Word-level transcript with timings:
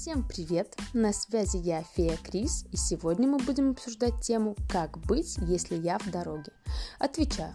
Всем 0.00 0.26
привет! 0.26 0.78
На 0.94 1.12
связи 1.12 1.58
я, 1.58 1.82
Фея 1.94 2.16
Крис, 2.16 2.64
и 2.72 2.76
сегодня 2.78 3.28
мы 3.28 3.36
будем 3.36 3.72
обсуждать 3.72 4.22
тему 4.22 4.56
«Как 4.70 4.96
быть, 5.00 5.36
если 5.46 5.76
я 5.76 5.98
в 5.98 6.10
дороге?». 6.10 6.52
Отвечаю, 6.98 7.52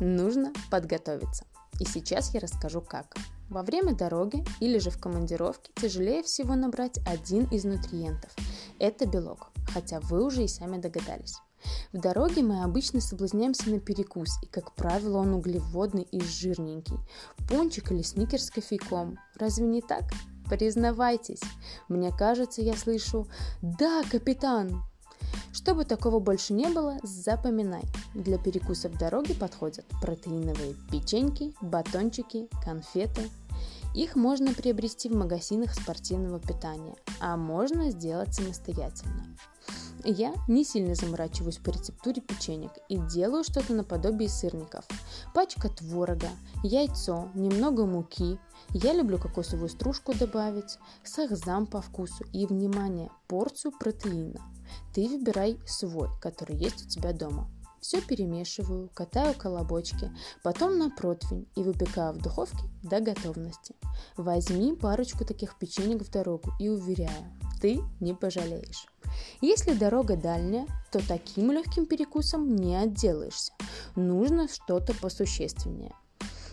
нужно 0.00 0.52
подготовиться. 0.72 1.44
И 1.78 1.84
сейчас 1.84 2.34
я 2.34 2.40
расскажу 2.40 2.80
как. 2.80 3.14
Во 3.48 3.62
время 3.62 3.94
дороги 3.94 4.44
или 4.58 4.78
же 4.78 4.90
в 4.90 4.98
командировке 4.98 5.70
тяжелее 5.76 6.24
всего 6.24 6.56
набрать 6.56 6.98
один 7.06 7.44
из 7.52 7.62
нутриентов. 7.62 8.34
Это 8.80 9.06
белок, 9.06 9.52
хотя 9.72 10.00
вы 10.00 10.24
уже 10.24 10.42
и 10.42 10.48
сами 10.48 10.78
догадались. 10.78 11.36
В 11.92 12.00
дороге 12.00 12.42
мы 12.42 12.64
обычно 12.64 13.00
соблазняемся 13.00 13.70
на 13.70 13.78
перекус, 13.78 14.30
и, 14.42 14.46
как 14.46 14.74
правило, 14.74 15.18
он 15.18 15.32
углеводный 15.32 16.08
и 16.10 16.20
жирненький. 16.20 16.98
Пончик 17.48 17.92
или 17.92 18.02
сникерс 18.02 18.46
с 18.46 18.50
кофейком. 18.50 19.16
Разве 19.36 19.64
не 19.64 19.80
так? 19.80 20.02
Признавайтесь. 20.48 21.40
Мне 21.88 22.12
кажется, 22.12 22.62
я 22.62 22.74
слышу 22.74 23.26
«Да, 23.62 24.02
капитан!» 24.10 24.82
Чтобы 25.52 25.84
такого 25.84 26.18
больше 26.18 26.52
не 26.52 26.68
было, 26.68 26.98
запоминай. 27.02 27.82
Для 28.14 28.38
перекуса 28.38 28.88
в 28.88 28.98
дороге 28.98 29.34
подходят 29.34 29.86
протеиновые 30.00 30.74
печеньки, 30.90 31.54
батончики, 31.60 32.48
конфеты. 32.64 33.30
Их 33.94 34.16
можно 34.16 34.52
приобрести 34.52 35.08
в 35.08 35.14
магазинах 35.14 35.72
спортивного 35.72 36.40
питания, 36.40 36.96
а 37.20 37.36
можно 37.36 37.90
сделать 37.90 38.34
самостоятельно. 38.34 39.24
Я 40.06 40.34
не 40.48 40.64
сильно 40.64 40.94
заморачиваюсь 40.94 41.56
по 41.56 41.70
рецептуре 41.70 42.20
печенек 42.20 42.72
и 42.90 42.98
делаю 42.98 43.42
что-то 43.42 43.72
наподобие 43.72 44.28
сырников. 44.28 44.84
Пачка 45.32 45.70
творога, 45.70 46.28
яйцо, 46.62 47.30
немного 47.34 47.86
муки. 47.86 48.38
Я 48.70 48.92
люблю 48.92 49.18
кокосовую 49.18 49.70
стружку 49.70 50.12
добавить, 50.12 50.78
сахзам 51.04 51.66
по 51.66 51.80
вкусу 51.80 52.22
и, 52.34 52.44
внимание, 52.44 53.08
порцию 53.28 53.72
протеина. 53.72 54.40
Ты 54.92 55.08
выбирай 55.08 55.58
свой, 55.66 56.10
который 56.20 56.56
есть 56.56 56.84
у 56.84 56.88
тебя 56.88 57.14
дома. 57.14 57.48
Все 57.80 58.02
перемешиваю, 58.02 58.90
катаю 58.94 59.34
колобочки, 59.34 60.10
потом 60.42 60.78
на 60.78 60.90
противень 60.90 61.46
и 61.54 61.62
выпекаю 61.62 62.12
в 62.12 62.18
духовке 62.18 62.64
до 62.82 63.00
готовности. 63.00 63.74
Возьми 64.16 64.74
парочку 64.74 65.24
таких 65.24 65.58
печенек 65.58 66.02
в 66.02 66.10
дорогу 66.10 66.50
и 66.58 66.68
уверяю, 66.68 67.32
ты 67.64 67.80
не 67.98 68.12
пожалеешь. 68.12 68.86
Если 69.40 69.72
дорога 69.72 70.18
дальняя, 70.18 70.66
то 70.92 71.00
таким 71.08 71.50
легким 71.50 71.86
перекусом 71.86 72.54
не 72.54 72.76
отделаешься. 72.76 73.52
Нужно 73.96 74.48
что-то 74.48 74.92
посущественнее. 74.92 75.94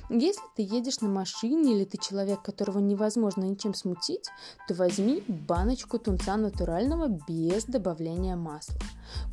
Если 0.10 0.42
ты 0.56 0.62
едешь 0.62 1.02
на 1.02 1.10
машине 1.10 1.74
или 1.74 1.84
ты 1.84 1.98
человек, 1.98 2.42
которого 2.42 2.80
невозможно 2.80 3.44
ничем 3.44 3.74
смутить, 3.74 4.30
то 4.70 4.74
возьми 4.74 5.22
баночку 5.28 6.00
тунца 6.00 6.38
натурального 6.38 7.10
без 7.28 7.66
добавления 7.66 8.38
масла, 8.38 8.80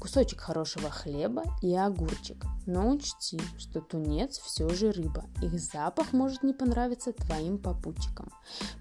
кусочек 0.00 0.40
хорошего 0.40 0.90
хлеба 0.90 1.44
и 1.62 1.76
огурчик. 1.76 2.44
Но 2.66 2.90
учти, 2.90 3.40
что 3.56 3.80
тунец 3.80 4.40
все 4.40 4.68
же 4.70 4.90
рыба, 4.90 5.26
их 5.42 5.60
запах 5.60 6.12
может 6.12 6.42
не 6.42 6.54
понравиться 6.54 7.12
твоим 7.12 7.56
попутчикам. 7.58 8.32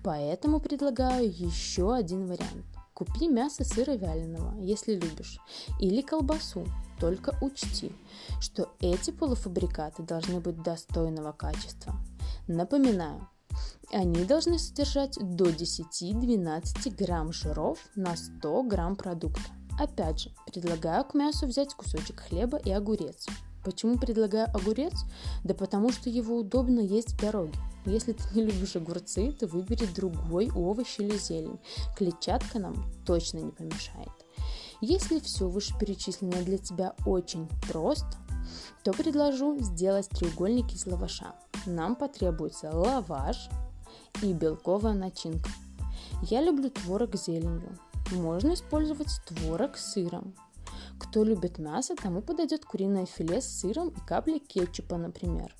Поэтому 0.03 0.59
предлагаю 0.59 1.27
еще 1.27 1.93
один 1.93 2.25
вариант. 2.25 2.65
Купи 2.97 3.27
мясо 3.27 3.63
сыра 3.63 3.91
вяленого, 3.91 4.59
если 4.59 4.95
любишь, 4.95 5.39
или 5.79 6.01
колбасу. 6.01 6.65
Только 6.99 7.37
учти, 7.41 7.91
что 8.41 8.73
эти 8.79 9.11
полуфабрикаты 9.11 10.01
должны 10.01 10.39
быть 10.39 10.63
достойного 10.63 11.31
качества. 11.31 11.93
Напоминаю, 12.47 13.29
они 13.93 14.25
должны 14.25 14.57
содержать 14.57 15.15
до 15.21 15.45
10-12 15.45 16.95
грамм 16.97 17.31
жиров 17.31 17.77
на 17.95 18.17
100 18.17 18.63
грамм 18.63 18.95
продукта. 18.95 19.51
Опять 19.79 20.21
же, 20.21 20.31
предлагаю 20.47 21.05
к 21.05 21.13
мясу 21.13 21.45
взять 21.45 21.75
кусочек 21.75 22.21
хлеба 22.21 22.57
и 22.57 22.71
огурец. 22.71 23.27
Почему 23.67 23.97
предлагаю 23.97 24.47
огурец? 24.53 24.93
Да 25.43 25.53
потому 25.53 25.91
что 25.91 26.09
его 26.09 26.37
удобно 26.37 26.79
есть 26.79 27.11
в 27.11 27.19
дороге. 27.19 27.51
Если 27.85 28.13
ты 28.13 28.23
не 28.33 28.45
любишь 28.45 28.77
огурцы, 28.77 29.33
то 29.33 29.45
выбери 29.45 29.85
другой 29.93 30.49
овощ 30.55 30.99
или 30.99 31.17
зелень. 31.17 31.59
Клетчатка 31.97 32.59
нам 32.59 32.89
точно 33.05 33.39
не 33.39 33.51
помешает. 33.51 34.07
Если 34.79 35.19
все 35.19 35.49
вышеперечисленное 35.49 36.43
для 36.43 36.57
тебя 36.57 36.95
очень 37.05 37.49
просто, 37.69 38.07
то 38.85 38.93
предложу 38.93 39.59
сделать 39.59 40.07
треугольник 40.11 40.71
из 40.71 40.85
лаваша. 40.87 41.35
Нам 41.65 41.97
потребуется 41.97 42.71
лаваш 42.71 43.49
и 44.21 44.31
белковая 44.31 44.93
начинка. 44.93 45.49
Я 46.21 46.41
люблю 46.41 46.69
творог 46.69 47.17
с 47.17 47.25
зеленью. 47.25 47.77
Можно 48.13 48.53
использовать 48.53 49.09
творог 49.25 49.75
с 49.75 49.91
сыром. 49.91 50.33
Кто 51.09 51.23
любит 51.23 51.57
мясо, 51.57 51.95
тому 51.95 52.21
подойдет 52.21 52.65
куриное 52.65 53.05
филе 53.05 53.41
с 53.41 53.47
сыром 53.47 53.89
и 53.89 53.99
капли 54.05 54.39
кетчупа, 54.39 54.97
например. 54.97 55.55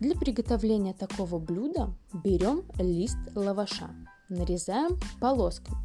Для 0.00 0.14
приготовления 0.14 0.94
такого 0.94 1.38
блюда 1.38 1.94
берем 2.12 2.64
лист 2.78 3.18
лаваша, 3.34 3.90
нарезаем 4.28 4.98
полосками. 5.20 5.78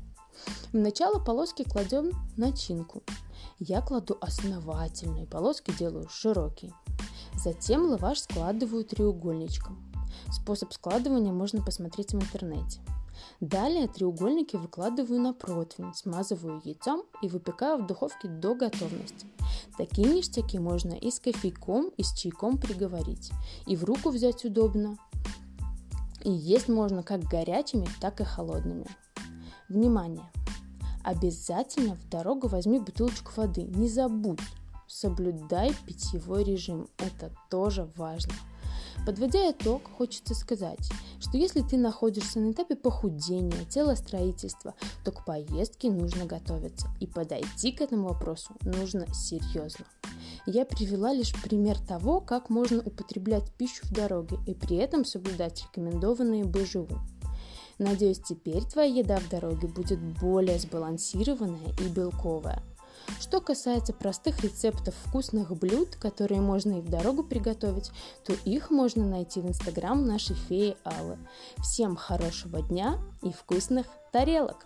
В 0.71 0.77
начало 0.77 1.19
полоски 1.19 1.63
кладем 1.63 2.11
начинку. 2.37 3.03
Я 3.59 3.81
кладу 3.81 4.17
основательные, 4.19 5.27
полоски 5.27 5.71
делаю 5.77 6.09
широкие. 6.09 6.73
Затем 7.35 7.83
лаваш 7.83 8.19
складываю 8.19 8.83
треугольничком. 8.83 9.77
Способ 10.31 10.73
складывания 10.73 11.31
можно 11.31 11.63
посмотреть 11.63 12.13
в 12.13 12.15
интернете. 12.15 12.79
Далее 13.39 13.87
треугольники 13.87 14.55
выкладываю 14.55 15.19
на 15.19 15.33
противень, 15.33 15.93
смазываю 15.93 16.61
яйцом 16.63 17.03
и 17.21 17.27
выпекаю 17.27 17.83
в 17.83 17.87
духовке 17.87 18.27
до 18.27 18.55
готовности. 18.55 19.27
Такие 19.77 20.07
ништяки 20.13 20.57
можно 20.57 20.93
и 20.93 21.11
с 21.11 21.19
кофейком, 21.19 21.89
и 21.97 22.03
с 22.03 22.13
чайком 22.13 22.57
приговорить. 22.57 23.31
И 23.65 23.75
в 23.75 23.83
руку 23.83 24.09
взять 24.09 24.45
удобно. 24.45 24.97
И 26.23 26.31
есть 26.31 26.69
можно 26.69 27.03
как 27.03 27.23
горячими, 27.23 27.87
так 27.99 28.21
и 28.21 28.23
холодными. 28.23 28.87
Внимание! 29.67 30.25
Обязательно 31.03 31.95
в 31.95 32.09
дорогу 32.09 32.47
возьми 32.47 32.79
бутылочку 32.79 33.31
воды. 33.35 33.63
Не 33.63 33.89
забудь! 33.89 34.39
Соблюдай 34.87 35.73
питьевой 35.85 36.43
режим. 36.43 36.87
Это 36.97 37.31
тоже 37.49 37.89
важно. 37.95 38.33
Подводя 39.05 39.51
итог, 39.51 39.83
хочется 39.97 40.33
сказать, 40.33 40.89
что 41.19 41.37
если 41.37 41.61
ты 41.61 41.77
находишься 41.77 42.39
на 42.39 42.51
этапе 42.51 42.75
похудения, 42.75 43.65
телостроительства, 43.65 44.75
то 45.03 45.11
к 45.11 45.25
поездке 45.25 45.91
нужно 45.91 46.25
готовиться. 46.25 46.87
И 46.99 47.07
подойти 47.07 47.71
к 47.71 47.81
этому 47.81 48.09
вопросу 48.09 48.53
нужно 48.61 49.05
серьезно. 49.13 49.85
Я 50.45 50.65
привела 50.65 51.13
лишь 51.13 51.33
пример 51.41 51.79
того, 51.79 52.19
как 52.19 52.49
можно 52.49 52.79
употреблять 52.79 53.51
пищу 53.53 53.85
в 53.85 53.91
дороге 53.91 54.37
и 54.47 54.53
при 54.53 54.77
этом 54.77 55.05
соблюдать 55.05 55.63
рекомендованные 55.63 56.43
БЖУ. 56.43 56.87
Надеюсь, 57.79 58.19
теперь 58.19 58.63
твоя 58.63 58.99
еда 58.99 59.17
в 59.17 59.29
дороге 59.29 59.67
будет 59.67 59.99
более 60.19 60.59
сбалансированная 60.59 61.73
и 61.79 61.87
белковая– 61.89 62.61
что 63.19 63.41
касается 63.41 63.93
простых 63.93 64.41
рецептов 64.41 64.95
вкусных 65.05 65.51
блюд, 65.57 65.95
которые 65.95 66.41
можно 66.41 66.79
и 66.79 66.81
в 66.81 66.89
дорогу 66.89 67.23
приготовить, 67.23 67.91
то 68.25 68.33
их 68.45 68.69
можно 68.69 69.05
найти 69.05 69.41
в 69.41 69.47
инстаграм 69.47 70.05
нашей 70.05 70.35
феи 70.35 70.77
Аллы. 70.83 71.17
Всем 71.57 71.95
хорошего 71.95 72.61
дня 72.61 72.97
и 73.21 73.31
вкусных 73.31 73.87
тарелок! 74.11 74.65